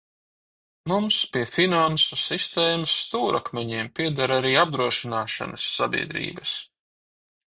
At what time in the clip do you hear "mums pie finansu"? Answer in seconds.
0.91-2.17